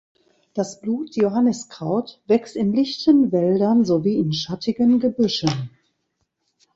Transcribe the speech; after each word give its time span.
Das 0.55 0.81
Blut-Johanniskraut 0.81 2.21
wächst 2.25 2.55
in 2.55 2.73
lichten 2.73 3.31
Wäldern 3.31 3.85
sowie 3.85 4.15
in 4.15 4.33
schattigen 4.33 4.99
Gebüschen. 4.99 5.69